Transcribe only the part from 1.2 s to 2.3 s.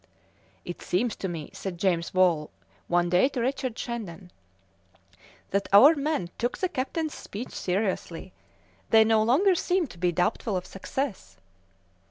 me," said James